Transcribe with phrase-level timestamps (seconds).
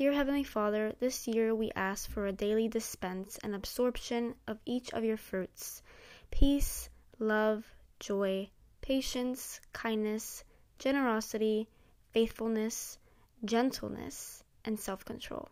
[0.00, 5.04] Heavenly Father, this year we ask for a daily dispense and absorption of each of
[5.04, 5.82] your fruits
[6.30, 6.88] peace,
[7.18, 7.66] love,
[7.98, 8.48] joy,
[8.80, 10.42] patience, kindness,
[10.78, 11.68] generosity,
[12.12, 12.98] faithfulness,
[13.44, 15.50] gentleness, and self control.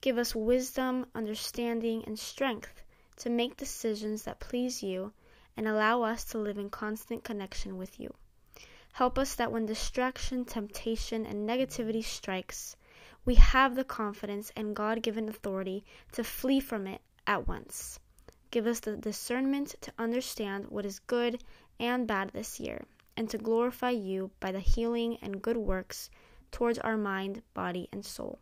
[0.00, 2.82] Give us wisdom, understanding, and strength
[3.16, 5.12] to make decisions that please you
[5.56, 8.14] and allow us to live in constant connection with you.
[8.92, 12.76] Help us that when distraction, temptation, and negativity strikes,
[13.26, 17.98] we have the confidence and God given authority to flee from it at once.
[18.52, 21.42] Give us the discernment to understand what is good
[21.80, 22.84] and bad this year,
[23.16, 26.08] and to glorify you by the healing and good works
[26.52, 28.38] towards our mind, body, and soul.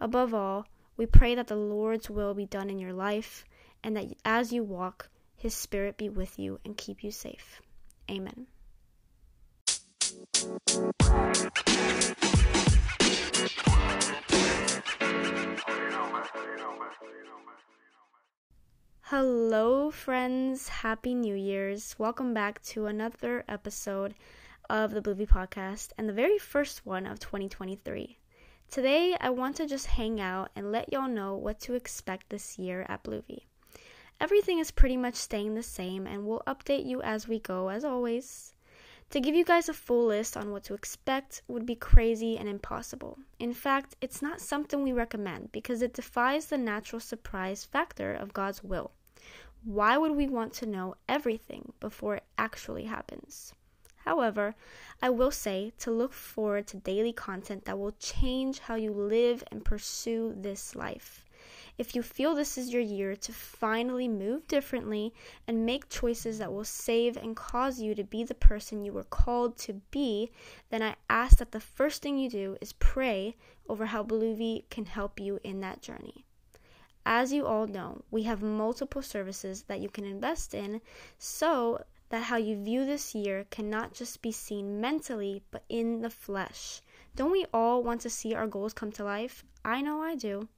[0.00, 3.44] Above all, we pray that the Lord's will be done in your life,
[3.84, 7.62] and that as you walk, his Spirit be with you and keep you safe.
[8.10, 8.48] Amen.
[19.10, 20.68] Hello, friends.
[20.68, 21.96] Happy New Year's.
[21.98, 24.14] Welcome back to another episode
[24.68, 28.18] of the Bluevie Podcast and the very first one of 2023.
[28.70, 32.56] Today, I want to just hang out and let y'all know what to expect this
[32.56, 33.46] year at Bluevie.
[34.20, 37.84] Everything is pretty much staying the same, and we'll update you as we go, as
[37.84, 38.54] always.
[39.10, 42.48] To give you guys a full list on what to expect would be crazy and
[42.48, 43.18] impossible.
[43.40, 48.32] In fact, it's not something we recommend because it defies the natural surprise factor of
[48.32, 48.92] God's will.
[49.64, 53.52] Why would we want to know everything before it actually happens?
[54.06, 54.54] However,
[55.02, 59.44] I will say to look forward to daily content that will change how you live
[59.50, 61.26] and pursue this life.
[61.76, 65.12] If you feel this is your year to finally move differently
[65.46, 69.04] and make choices that will save and cause you to be the person you were
[69.04, 70.30] called to be,
[70.70, 73.36] then I ask that the first thing you do is pray
[73.68, 76.24] over how Bluevie can help you in that journey.
[77.06, 80.80] As you all know, we have multiple services that you can invest in
[81.18, 86.10] so that how you view this year cannot just be seen mentally, but in the
[86.10, 86.82] flesh.
[87.16, 89.44] Don't we all want to see our goals come to life?
[89.64, 90.48] I know I do.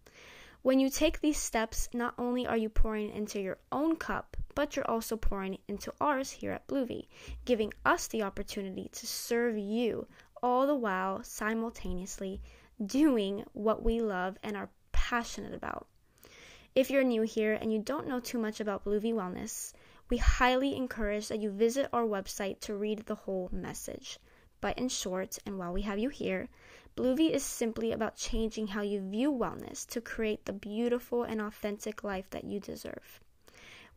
[0.62, 4.76] When you take these steps, not only are you pouring into your own cup, but
[4.76, 7.08] you're also pouring into ours here at Bluevie,
[7.44, 10.06] giving us the opportunity to serve you,
[10.42, 12.40] all the while simultaneously
[12.84, 15.86] doing what we love and are passionate about.
[16.74, 19.74] If you're new here and you don't know too much about Bluevie Wellness,
[20.08, 24.18] we highly encourage that you visit our website to read the whole message.
[24.62, 26.48] But in short, and while we have you here,
[26.96, 32.02] Bluevie is simply about changing how you view wellness to create the beautiful and authentic
[32.02, 33.20] life that you deserve.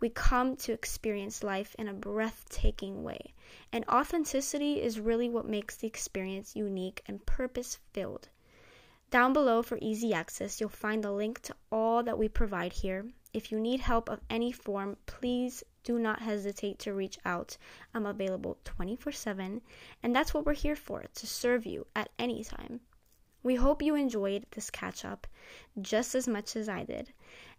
[0.01, 3.33] We come to experience life in a breathtaking way,
[3.71, 8.27] and authenticity is really what makes the experience unique and purpose filled.
[9.15, 13.05] Down below for easy access, you'll find the link to all that we provide here.
[13.31, 17.55] If you need help of any form, please do not hesitate to reach out.
[17.93, 19.61] I'm available 24 7,
[20.03, 22.81] and that's what we're here for to serve you at any time.
[23.41, 25.27] We hope you enjoyed this catch up
[25.79, 27.13] just as much as I did.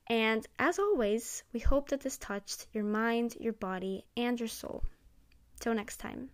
[0.09, 4.85] And as always, we hope that this touched your mind, your body, and your soul.
[5.59, 6.29] Till next time.